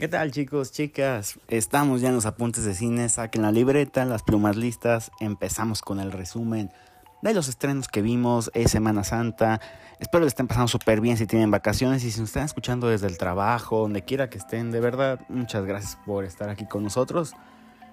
[0.00, 1.38] ¿Qué tal chicos, chicas?
[1.48, 6.00] Estamos ya en los apuntes de cine, saquen la libreta, las plumas listas, empezamos con
[6.00, 6.72] el resumen
[7.20, 9.60] de los estrenos que vimos, es Semana Santa,
[9.98, 13.08] espero que estén pasando súper bien si tienen vacaciones y si nos están escuchando desde
[13.08, 17.34] el trabajo, donde quiera que estén, de verdad, muchas gracias por estar aquí con nosotros.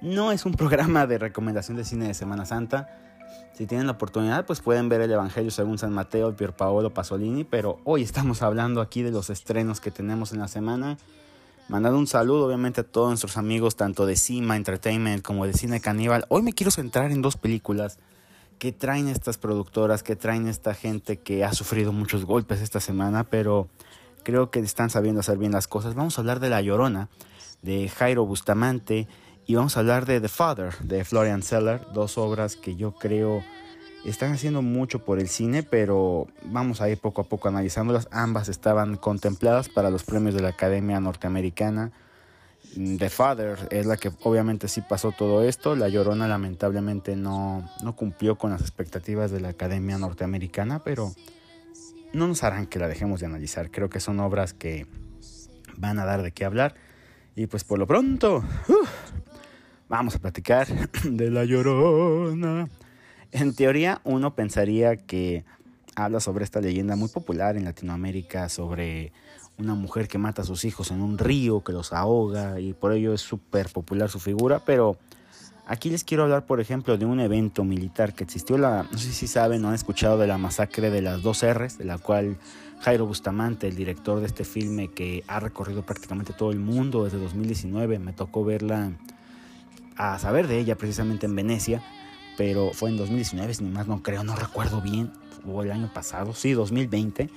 [0.00, 2.88] No es un programa de recomendación de cine de Semana Santa,
[3.54, 7.42] si tienen la oportunidad, pues pueden ver el Evangelio según San Mateo, Pier Paolo Pasolini,
[7.42, 10.96] pero hoy estamos hablando aquí de los estrenos que tenemos en la semana
[11.68, 15.80] Mandando un saludo obviamente a todos nuestros amigos tanto de Cima Entertainment como de Cine
[15.80, 16.24] Caníbal.
[16.30, 17.98] Hoy me quiero centrar en dos películas
[18.58, 23.24] que traen estas productoras, que traen esta gente que ha sufrido muchos golpes esta semana,
[23.24, 23.68] pero
[24.22, 25.94] creo que están sabiendo hacer bien las cosas.
[25.94, 27.10] Vamos a hablar de La Llorona,
[27.60, 29.06] de Jairo Bustamante,
[29.44, 33.44] y vamos a hablar de The Father, de Florian Seller, dos obras que yo creo
[34.04, 38.08] están haciendo mucho por el cine, pero vamos a ir poco a poco analizándolas.
[38.10, 41.92] Ambas estaban contempladas para los premios de la Academia Norteamericana.
[42.74, 45.74] The Father es la que obviamente sí pasó todo esto.
[45.74, 51.12] La Llorona lamentablemente no, no cumplió con las expectativas de la Academia Norteamericana, pero
[52.12, 53.70] no nos harán que la dejemos de analizar.
[53.70, 54.86] Creo que son obras que
[55.76, 56.74] van a dar de qué hablar.
[57.34, 58.44] Y pues por lo pronto,
[59.88, 60.66] vamos a platicar
[61.04, 62.68] de La Llorona.
[63.30, 65.44] En teoría uno pensaría que
[65.94, 69.12] habla sobre esta leyenda muy popular en Latinoamérica sobre
[69.58, 72.92] una mujer que mata a sus hijos en un río, que los ahoga y por
[72.92, 74.96] ello es súper popular su figura, pero
[75.66, 79.12] aquí les quiero hablar por ejemplo de un evento militar que existió, la, no sé
[79.12, 82.38] si saben o han escuchado de la masacre de las dos R's, de la cual
[82.80, 87.18] Jairo Bustamante, el director de este filme que ha recorrido prácticamente todo el mundo desde
[87.18, 88.92] 2019, me tocó verla,
[89.96, 91.82] a saber de ella precisamente en Venecia,
[92.38, 95.10] pero fue en 2019, si más no creo, no recuerdo bien,
[95.44, 97.28] o el año pasado, sí, 2020,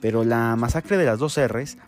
[0.00, 1.78] pero la masacre de las dos R's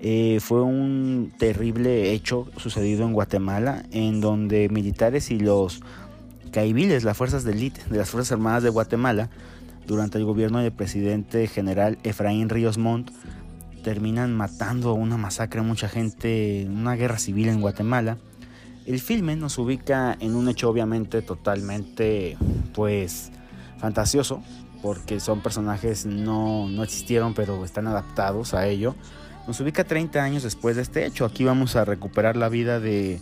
[0.00, 5.80] eh, fue un terrible hecho sucedido en Guatemala, en donde militares y los
[6.52, 9.30] caibiles, las fuerzas de élite de las Fuerzas Armadas de Guatemala,
[9.86, 13.10] durante el gobierno del presidente general Efraín Ríos Montt,
[13.82, 18.18] terminan matando una masacre mucha gente, una guerra civil en Guatemala
[18.90, 22.36] el filme nos ubica en un hecho obviamente totalmente
[22.74, 23.30] pues
[23.78, 24.42] fantasioso,
[24.82, 28.96] porque son personajes no, no existieron pero están adaptados a ello.
[29.46, 31.24] Nos ubica 30 años después de este hecho.
[31.24, 33.20] Aquí vamos a recuperar la vida de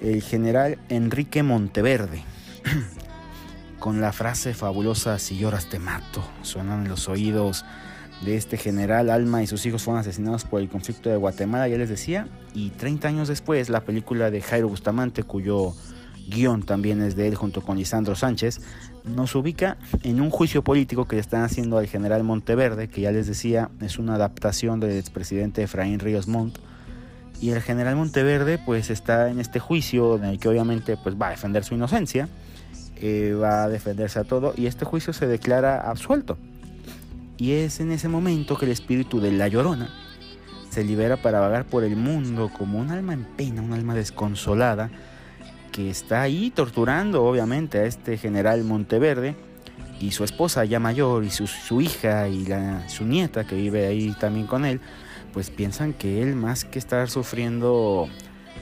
[0.00, 2.22] el general Enrique Monteverde.
[3.80, 6.22] Con la frase fabulosa si lloras te mato.
[6.42, 7.64] Suenan en los oídos
[8.24, 11.78] de este general Alma y sus hijos fueron asesinados por el conflicto de Guatemala, ya
[11.78, 15.74] les decía, y 30 años después la película de Jairo Bustamante, cuyo
[16.28, 18.60] guion también es de él junto con Lisandro Sánchez,
[19.04, 23.12] nos ubica en un juicio político que le están haciendo al general Monteverde, que ya
[23.12, 26.58] les decía es una adaptación del expresidente Efraín Ríos Montt,
[27.40, 31.28] y el general Monteverde pues está en este juicio en el que obviamente pues va
[31.28, 32.28] a defender su inocencia,
[32.96, 36.36] eh, va a defenderse a todo, y este juicio se declara absuelto.
[37.38, 39.88] Y es en ese momento que el espíritu de la llorona
[40.70, 44.90] se libera para vagar por el mundo como un alma en pena, un alma desconsolada,
[45.72, 49.36] que está ahí torturando obviamente a este general Monteverde
[50.00, 54.14] y su esposa ya mayor y su, hija y la, su nieta que vive ahí
[54.18, 54.80] también con él,
[55.32, 58.08] pues piensan que él más que estar sufriendo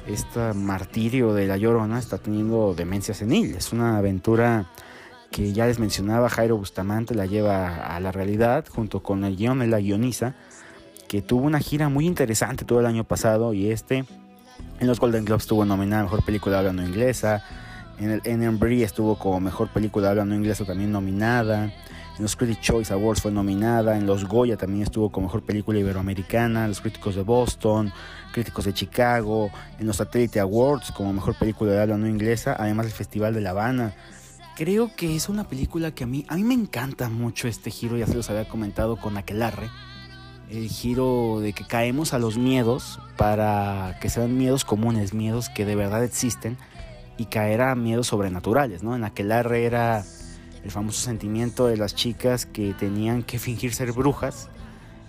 [0.06, 3.54] este martirio de la llorona está teniendo demencia senil.
[3.54, 4.66] Es una aventura
[5.30, 9.62] que ya les mencionaba, Jairo Bustamante la lleva a la realidad junto con el guion,
[9.62, 10.34] él la guioniza,
[11.08, 14.04] que tuvo una gira muy interesante todo el año pasado y este
[14.80, 17.42] en los Golden Globes estuvo nominada Mejor Película Hablando Inglesa,
[17.98, 22.92] en el Ennenbury estuvo como Mejor Película Hablando Inglesa también nominada, en los Critics Choice
[22.92, 27.22] Awards fue nominada, en los Goya también estuvo como Mejor Película Iberoamericana, los Críticos de
[27.22, 27.92] Boston,
[28.32, 32.86] Críticos de Chicago, en los Satellite Awards como Mejor Película de Habla No Inglesa, además
[32.86, 33.94] el Festival de La Habana
[34.56, 37.98] Creo que es una película que a mí, a mí me encanta mucho este giro,
[37.98, 39.68] ya se los había comentado con Aquelarre.
[40.48, 45.66] El giro de que caemos a los miedos para que sean miedos comunes, miedos que
[45.66, 46.56] de verdad existen,
[47.18, 48.96] y caer a miedos sobrenaturales, ¿no?
[48.96, 50.06] En Aquelarre era
[50.64, 54.48] el famoso sentimiento de las chicas que tenían que fingir ser brujas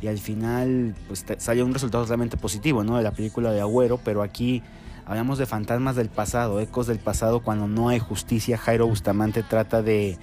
[0.02, 2.98] y al final pues salió un resultado totalmente positivo, ¿no?
[2.98, 4.62] De la película de Agüero, pero aquí
[5.08, 8.58] Hablamos de fantasmas del pasado, ecos del pasado cuando no hay justicia.
[8.58, 10.18] Jairo Bustamante trata de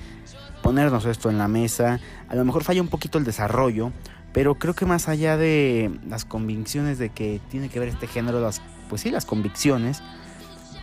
[0.62, 2.00] ponernos esto en la mesa.
[2.28, 3.92] A lo mejor falla un poquito el desarrollo,
[4.34, 8.40] pero creo que más allá de las convicciones de que tiene que ver este género,
[8.40, 8.60] las,
[8.90, 10.02] pues sí, las convicciones,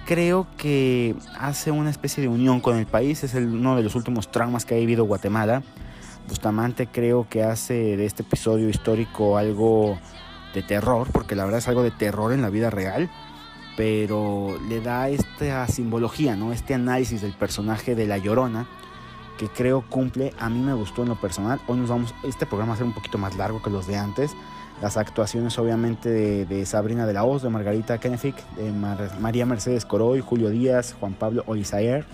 [0.07, 3.23] creo que hace una especie de unión con el país.
[3.23, 5.61] Es uno de los últimos traumas que ha vivido Guatemala.
[6.27, 9.99] Bustamante creo que hace de este episodio histórico algo
[10.55, 13.11] de terror, porque la verdad es algo de terror en la vida real,
[13.75, 16.51] pero le da esta simbología, ¿no?
[16.53, 18.67] Este análisis del personaje de La Llorona,
[19.37, 21.59] que creo cumple, a mí me gustó en lo personal.
[21.67, 23.97] Hoy nos vamos, este programa va a ser un poquito más largo que los de
[23.97, 24.35] antes.
[24.81, 30.21] Las actuaciones obviamente de, Sabrina de la Hoz, de Margarita Kenefic, de María Mercedes Coroy,
[30.21, 32.05] Julio Díaz, Juan Pablo Olizaer.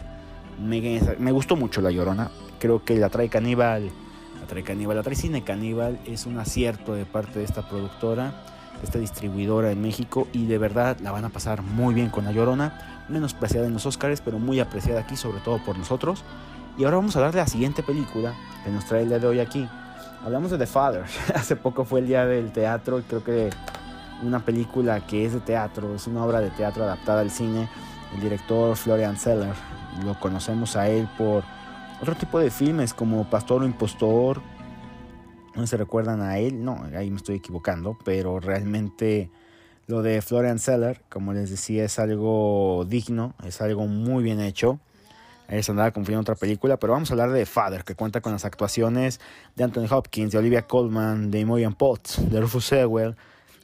[0.60, 2.30] Me, gustó mucho La Llorona.
[2.60, 3.90] Creo que la trae Caníbal,
[4.42, 5.98] la trae Caníbal, la trae Cine Caníbal.
[6.06, 8.34] Es un acierto de parte de esta productora,
[8.84, 10.28] esta distribuidora en México.
[10.34, 13.06] Y de verdad la van a pasar muy bien con La Llorona.
[13.10, 16.24] Menos apreciada en los Oscars, pero muy apreciada aquí, sobre todo por nosotros.
[16.78, 18.34] Y ahora vamos a hablar de la siguiente película
[18.64, 19.68] que nos trae el día de hoy aquí.
[20.24, 21.06] Hablamos de The Father.
[21.36, 23.50] Hace poco fue el día del teatro y creo que
[24.22, 27.68] una película que es de teatro, es una obra de teatro adaptada al cine.
[28.14, 29.54] El director Florian Seller,
[30.04, 31.44] lo conocemos a él por
[32.02, 34.42] otro tipo de filmes como Pastor o Impostor.
[35.58, 39.30] No se recuerdan a él, no, ahí me estoy equivocando, pero realmente
[39.88, 44.80] lo de Florian Seller, como les decía, es algo digno, es algo muy bien hecho
[45.62, 48.46] se andaba confundiendo otra película, pero vamos a hablar de Father, que cuenta con las
[48.46, 49.20] actuaciones
[49.56, 53.16] de Anthony Hopkins, de Olivia Colman, de Imogen Potts, de Rufus Sewell,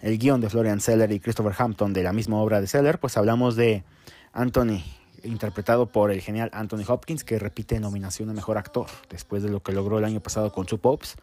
[0.01, 3.17] el guion de Florian Seller y Christopher Hampton de la misma obra de Seller, pues
[3.17, 3.83] hablamos de
[4.31, 4.81] Anthony,
[5.23, 9.61] interpretado por el genial Anthony Hopkins, que repite nominación a Mejor Actor, después de lo
[9.61, 11.15] que logró el año pasado con Two Pops.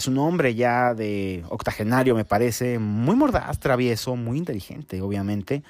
[0.00, 5.62] Es un hombre ya de octogenario, me parece, muy mordaz, travieso, muy inteligente, obviamente,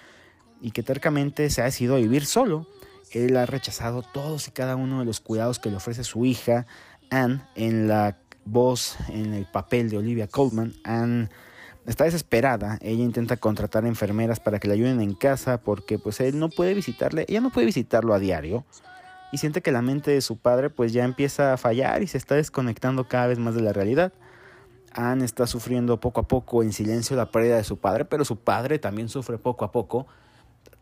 [0.61, 2.65] y que tercamente se ha decidido vivir solo.
[3.11, 6.65] Él ha rechazado todos y cada uno de los cuidados que le ofrece su hija
[7.11, 10.75] Anne en la voz, en el papel de Olivia Colman.
[10.85, 11.29] Anne
[11.85, 16.38] está desesperada, ella intenta contratar enfermeras para que le ayuden en casa porque pues él
[16.38, 18.65] no puede visitarle, ella no puede visitarlo a diario
[19.32, 22.19] y siente que la mente de su padre pues ya empieza a fallar y se
[22.19, 24.12] está desconectando cada vez más de la realidad.
[24.93, 28.37] Anne está sufriendo poco a poco en silencio la pérdida de su padre, pero su
[28.37, 30.06] padre también sufre poco a poco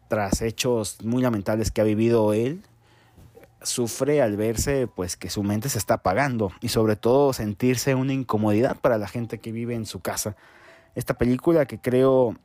[0.08, 2.62] tras hechos muy lamentables que ha vivido él,
[3.62, 8.12] sufre al verse pues que su mente se está apagando y sobre todo sentirse una
[8.12, 10.36] incomodidad para la gente que vive en su casa.
[10.94, 12.36] Esta película que creo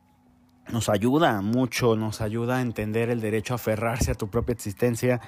[0.71, 5.21] nos ayuda mucho, nos ayuda a entender el derecho a aferrarse a tu propia existencia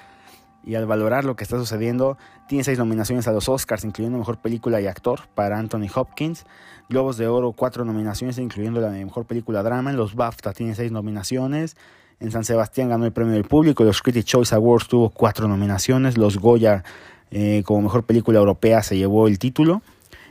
[0.66, 2.18] y al valorar lo que está sucediendo.
[2.48, 6.44] Tiene seis nominaciones a los Oscars, incluyendo Mejor Película y Actor para Anthony Hopkins.
[6.88, 9.90] Globos de Oro, cuatro nominaciones, incluyendo la Mejor Película Drama.
[9.90, 11.76] En los BAFTA tiene seis nominaciones.
[12.18, 13.84] En San Sebastián ganó el premio del público.
[13.84, 16.18] Los Critics Choice Awards tuvo cuatro nominaciones.
[16.18, 16.82] Los Goya,
[17.30, 19.82] eh, como mejor película europea, se llevó el título.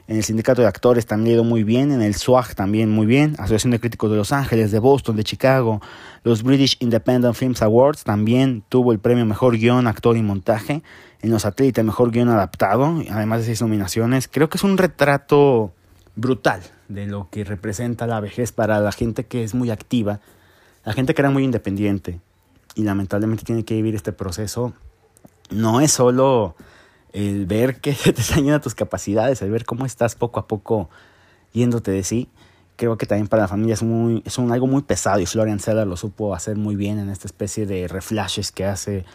[0.07, 1.91] En el Sindicato de Actores también ido muy bien.
[1.91, 3.35] En el SWAG también muy bien.
[3.39, 5.81] Asociación de Críticos de Los Ángeles, de Boston, de Chicago.
[6.23, 10.83] Los British Independent Films Awards también tuvo el premio Mejor Guión, Actor y Montaje.
[11.21, 14.27] En los Satélites, Mejor Guión Adaptado, además de seis nominaciones.
[14.27, 15.73] Creo que es un retrato
[16.15, 20.19] brutal de lo que representa la vejez para la gente que es muy activa
[20.85, 22.21] la gente que era muy independiente
[22.75, 24.73] y lamentablemente tiene que vivir este proceso,
[25.49, 26.55] no es solo
[27.15, 30.89] el ver que te están tus capacidades, el ver cómo estás poco a poco
[31.53, 32.29] yéndote de sí.
[32.75, 35.61] Creo que también para la familia es, muy, es un, algo muy pesado y Florian
[35.61, 39.05] Seller lo supo hacer muy bien en esta especie de reflashes que hace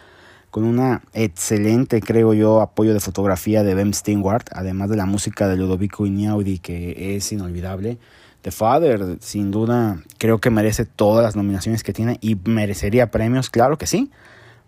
[0.49, 5.47] con una excelente, creo yo, apoyo de fotografía de Ben Steinwart, además de la música
[5.47, 7.99] de Ludovico Inaudi que es inolvidable.
[8.41, 13.51] The Father, sin duda, creo que merece todas las nominaciones que tiene y merecería premios,
[13.51, 14.09] claro que sí,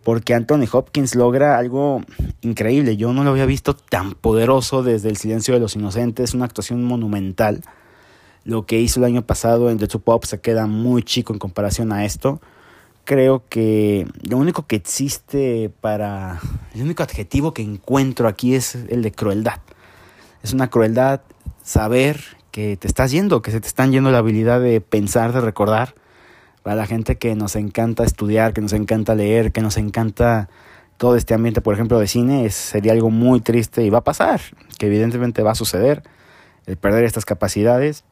[0.04, 2.02] porque Anthony Hopkins logra algo
[2.42, 2.98] increíble.
[2.98, 6.84] Yo no lo había visto tan poderoso desde El Silencio de los Inocentes, una actuación
[6.84, 7.62] monumental.
[8.44, 11.40] Lo que hizo el año pasado en The Two Pop se queda muy chico en
[11.40, 12.42] comparación a esto.
[13.06, 16.40] Creo que lo único que existe para.
[16.74, 19.60] El único adjetivo que encuentro aquí es el de crueldad.
[20.42, 21.22] Es una crueldad
[21.64, 22.20] saber
[22.52, 25.96] que te estás yendo, que se te están yendo la habilidad de pensar, de recordar.
[26.64, 30.50] Para la gente que nos encanta estudiar, que nos encanta leer, que nos encanta
[30.98, 34.40] todo este ambiente, por ejemplo, de cine, sería algo muy triste y va a pasar,
[34.80, 36.04] que evidentemente va a suceder,
[36.66, 38.06] el perder estas capacidades.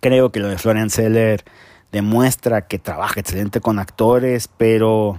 [0.00, 1.44] Creo que lo de Florian Seller
[1.90, 5.18] demuestra que trabaja excelente con actores, pero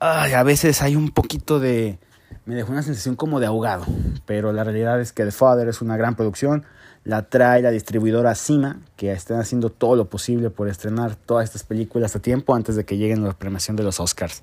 [0.00, 1.98] a veces hay un poquito de...
[2.44, 3.84] Me dejó una sensación como de ahogado,
[4.26, 6.64] pero la realidad es que The Father es una gran producción
[7.04, 11.62] la trae la distribuidora Cima, que están haciendo todo lo posible por estrenar todas estas
[11.62, 14.42] películas a tiempo antes de que lleguen la premiación de los Oscars.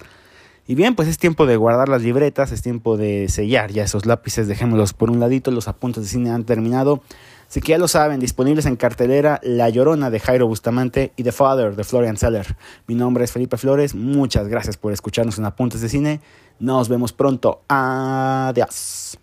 [0.65, 4.05] Y bien, pues es tiempo de guardar las libretas, es tiempo de sellar ya esos
[4.05, 7.01] lápices, dejémoslos por un ladito, los apuntes de cine han terminado.
[7.47, 11.31] Así que ya lo saben, disponibles en cartelera La Llorona de Jairo Bustamante y The
[11.31, 12.57] Father de Florian Seller.
[12.87, 16.19] Mi nombre es Felipe Flores, muchas gracias por escucharnos en Apuntes de Cine.
[16.59, 17.61] Nos vemos pronto.
[17.69, 19.17] Adiós.